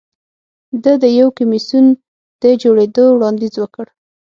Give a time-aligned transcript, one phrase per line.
[0.83, 1.85] ده د یو کمېسیون
[2.41, 3.85] د جوړېدو وړاندیز وکړ